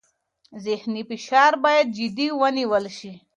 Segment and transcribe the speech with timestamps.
[0.65, 3.13] ذهني فشار باید جدي ونیول شي.